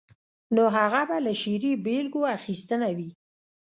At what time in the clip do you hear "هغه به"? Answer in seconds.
0.77-1.17